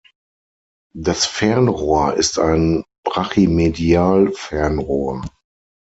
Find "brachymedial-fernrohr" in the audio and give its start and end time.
3.03-5.23